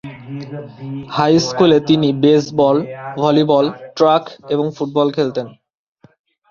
High 1.09 1.33
স্কুলে 1.47 1.77
তিনি 1.89 2.09
baseball, 2.23 2.77
volleyball, 3.17 3.65
track 3.97 4.23
এবং 4.53 4.65
ফুটবল 4.75 5.07
খেলতেন। 5.17 5.47